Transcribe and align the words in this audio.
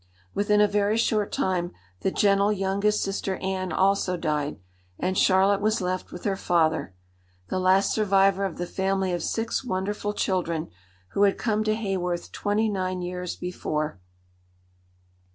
Within 0.33 0.59
a 0.61 0.67
very 0.67 0.97
short 0.97 1.31
time 1.31 1.73
the 1.99 2.09
gentle 2.09 2.51
youngest 2.51 3.03
sister 3.03 3.35
Anne 3.35 3.71
also 3.71 4.17
died, 4.17 4.57
and 4.97 5.15
Charlotte 5.15 5.61
was 5.61 5.79
left 5.79 6.11
with 6.11 6.23
her 6.23 6.35
father, 6.35 6.95
the 7.49 7.59
last 7.59 7.93
survivor 7.93 8.43
of 8.43 8.57
the 8.57 8.65
family 8.65 9.13
of 9.13 9.21
six 9.21 9.63
wonderful 9.63 10.13
children 10.13 10.71
who 11.09 11.21
had 11.21 11.37
come 11.37 11.63
to 11.65 11.75
Haworth 11.75 12.31
twenty 12.31 12.67
nine 12.67 13.03
years 13.03 13.35
before. 13.35 13.99